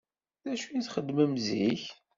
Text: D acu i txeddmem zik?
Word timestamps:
D 0.43 0.45
acu 0.51 0.67
i 0.71 0.79
txeddmem 0.85 1.33
zik? 1.45 1.83